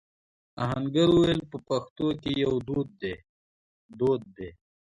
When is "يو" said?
2.43-2.53